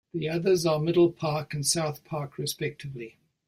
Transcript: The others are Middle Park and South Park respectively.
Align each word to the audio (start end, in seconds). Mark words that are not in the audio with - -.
The 0.15 0.29
others 0.29 0.65
are 0.65 0.79
Middle 0.79 1.11
Park 1.11 1.53
and 1.53 1.63
South 1.63 2.03
Park 2.05 2.39
respectively. 2.39 3.17